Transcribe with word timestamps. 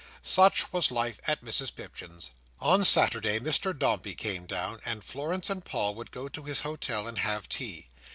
Such 0.23 0.73
was 0.73 0.89
life 0.89 1.19
at 1.27 1.45
Mrs 1.45 1.75
Pipchin's. 1.75 2.31
On 2.59 2.83
Saturday 2.83 3.39
Mr 3.39 3.77
Dombey 3.77 4.15
came 4.15 4.47
down; 4.47 4.79
and 4.83 5.03
Florence 5.03 5.47
and 5.47 5.63
Paul 5.63 5.93
would 5.93 6.09
go 6.09 6.27
to 6.27 6.41
his 6.41 6.61
Hotel, 6.61 7.05
and 7.07 7.19
have 7.19 7.47
tea. 7.47 7.87